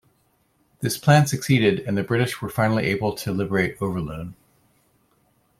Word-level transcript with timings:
This 0.79 0.97
plan 0.97 1.27
succeeded, 1.27 1.81
and 1.81 1.95
the 1.95 2.01
British 2.01 2.41
were 2.41 2.49
finally 2.49 2.85
able 2.87 3.13
to 3.17 3.31
liberate 3.31 3.77
Overloon. 3.79 4.33